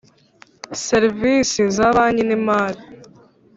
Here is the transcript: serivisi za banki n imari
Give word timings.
serivisi 0.85 1.61
za 1.75 1.87
banki 1.95 2.23
n 2.25 2.31
imari 2.37 2.81